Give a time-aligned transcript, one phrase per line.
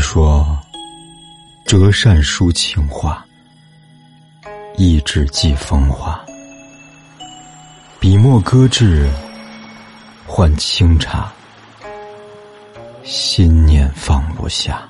[0.00, 0.58] 说，
[1.66, 3.24] 折扇书情话，
[4.76, 6.20] 一纸寄风华。
[8.00, 9.08] 笔墨搁置，
[10.26, 11.30] 换清茶，
[13.04, 14.88] 心念放不下。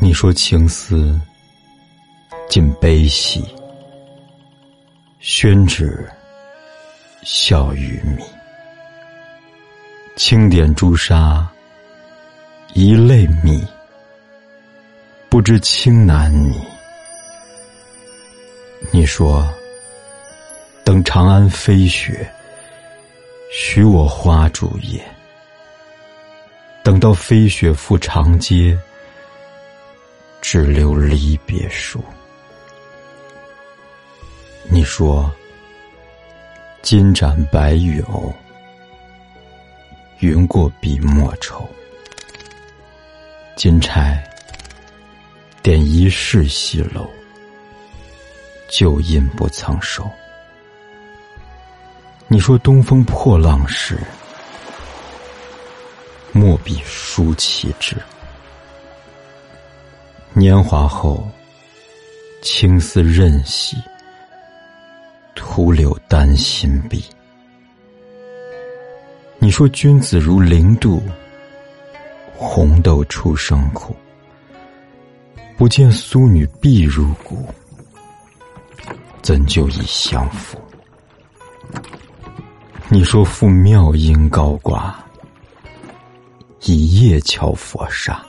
[0.00, 1.20] 你说情丝
[2.48, 3.44] 尽悲喜，
[5.18, 6.08] 宣纸
[7.22, 8.22] 笑与迷，
[10.16, 11.46] 轻点朱砂。
[12.72, 13.66] 一泪迷，
[15.28, 16.62] 不知轻难你。
[18.92, 19.52] 你说，
[20.84, 22.30] 等长安飞雪，
[23.52, 25.02] 许我花烛夜。
[26.84, 28.78] 等到飞雪覆长街，
[30.40, 32.02] 只留离别书。
[34.68, 35.28] 你说，
[36.82, 38.32] 金盏白玉瓯，
[40.20, 41.68] 云过笔墨愁。
[43.62, 44.18] 金钗
[45.62, 47.06] 点一世西楼，
[48.70, 50.02] 旧印不曾收。
[52.26, 53.98] 你说东风破浪时，
[56.32, 57.96] 墨笔书岂止？
[60.32, 61.30] 年华后，
[62.40, 63.76] 青丝任洗，
[65.34, 67.04] 徒留丹心笔。
[69.38, 71.02] 你说君子如零度。
[72.42, 73.94] 红豆出生苦，
[75.58, 77.46] 不见苏女碧如骨，
[79.20, 80.58] 怎就已相负？
[82.88, 84.98] 你说赴妙音高挂，
[86.62, 88.24] 一夜敲佛刹。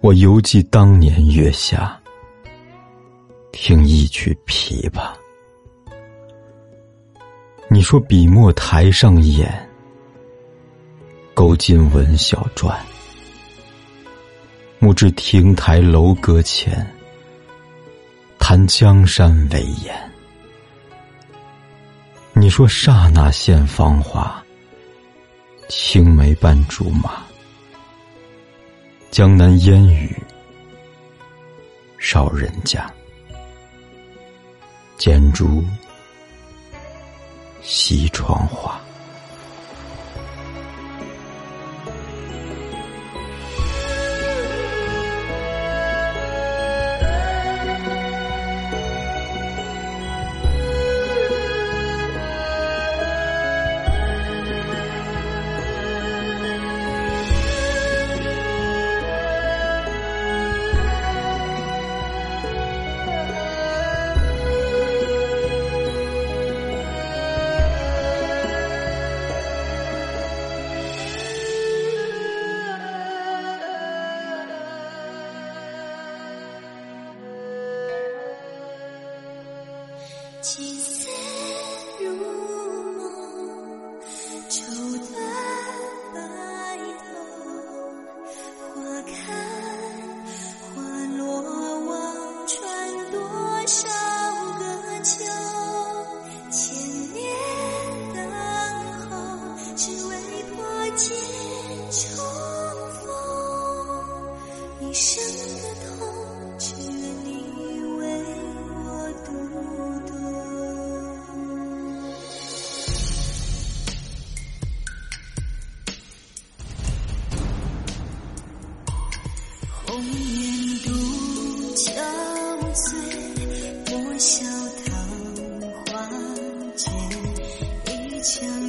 [0.00, 1.96] 我犹记当年月下，
[3.52, 5.12] 听一曲琵琶。
[7.70, 9.70] 你说笔墨台上演。
[11.46, 12.82] 勾金文小传，
[14.78, 16.90] 木至亭台楼阁前，
[18.38, 19.94] 谈江山伟言。
[22.32, 24.42] 你说刹那现芳华，
[25.68, 27.22] 青梅伴竹马，
[29.10, 30.16] 江南烟雨
[31.98, 32.90] 少人家，
[34.96, 35.62] 剪烛
[37.60, 38.80] 西窗花。
[80.44, 81.23] 青丝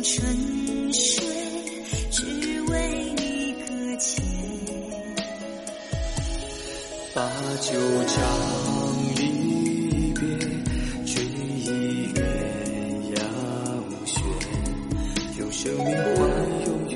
[0.08, 1.26] 春水
[2.12, 3.66] 只为你搁
[3.98, 4.24] 浅，
[7.12, 7.28] 把
[7.60, 7.74] 酒
[8.06, 8.16] 唱
[9.16, 10.22] 离别，
[11.08, 12.22] 追忆鸳
[13.16, 13.18] 鸯
[14.06, 14.22] 雪，
[15.40, 15.84] 用生命
[16.16, 16.20] 换
[16.68, 16.96] 永远，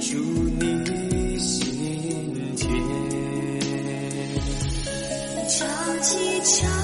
[0.00, 0.08] 祝
[0.58, 1.54] 你心
[2.56, 2.66] 间。
[6.02, 6.79] 起。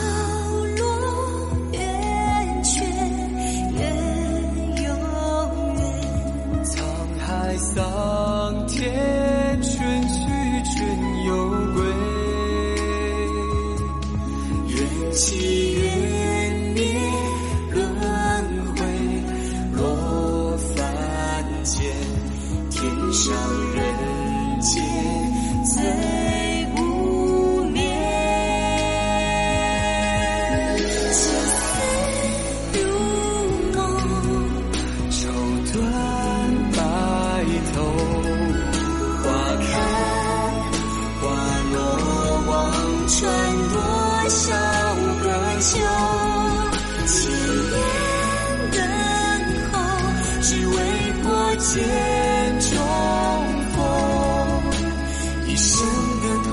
[55.57, 55.81] 一生
[56.21, 56.53] 的痛，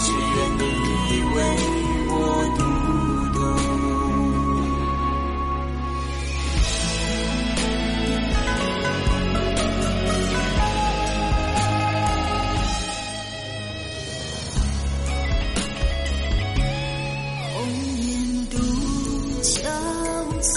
[0.00, 0.60] 只愿你
[1.32, 1.38] 为
[2.08, 2.12] 我
[2.58, 2.60] 读
[3.38, 3.40] 懂。
[17.54, 17.54] 红
[17.96, 18.10] 颜
[18.50, 18.52] 独
[19.44, 19.54] 憔
[20.42, 20.50] 悴，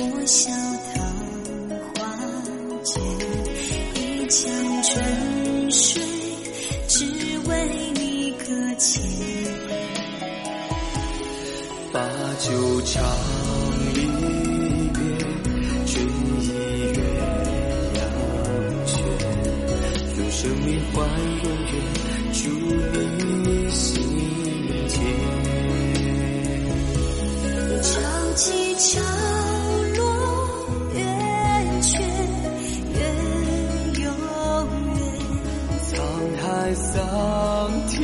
[0.00, 0.50] 莫笑
[0.96, 0.98] 桃
[1.94, 2.10] 花
[2.82, 2.90] 劫。
[3.94, 4.40] 一腔
[4.82, 4.90] 春
[5.70, 6.01] 水，
[11.92, 12.00] 把
[12.38, 13.04] 酒唱
[13.94, 14.00] 离
[14.94, 14.98] 别，
[15.84, 16.04] 却已
[16.86, 16.90] 月
[17.92, 18.00] 阳
[18.86, 18.90] 缺。
[20.16, 20.96] 用生命换
[21.44, 21.72] 永远，
[22.32, 22.40] 祝
[23.44, 23.84] 你心
[24.88, 24.94] 田。
[27.82, 27.90] 潮
[28.36, 28.42] 起
[28.78, 28.88] 潮
[29.98, 30.00] 落，
[30.94, 31.00] 圆
[31.82, 31.90] 缺
[32.94, 33.00] 圆
[34.00, 34.04] 永
[34.96, 34.98] 远。
[35.92, 35.92] 沧
[36.40, 36.42] 海
[36.74, 36.90] 桑
[37.88, 38.00] 田，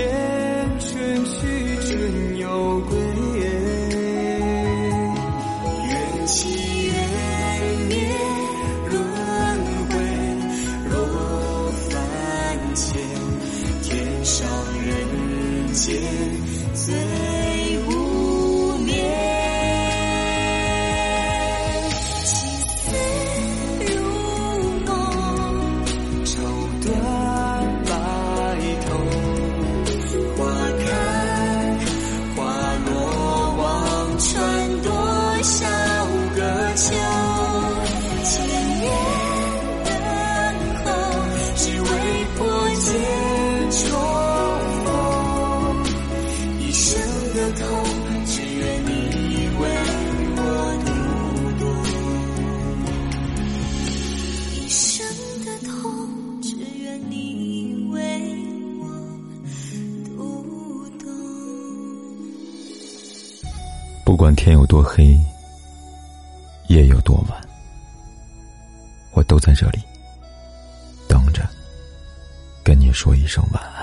[15.78, 17.17] 最
[47.34, 47.66] 的痛，
[48.26, 48.88] 只愿你
[49.58, 49.68] 为
[50.36, 50.42] 我。
[54.54, 55.06] 一生
[55.44, 57.98] 的痛，只愿你为
[58.80, 58.82] 我
[60.16, 61.06] 读懂。
[64.04, 65.18] 不管天有多黑，
[66.68, 67.40] 夜有多晚，
[69.12, 69.78] 我都在这里
[71.08, 71.46] 等着，
[72.64, 73.77] 跟你说一声晚安。